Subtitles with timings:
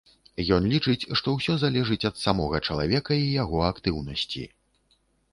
[0.55, 4.43] Ён лічыць, што ўсё залежыць ад самога чалавека і яго актыўнасці.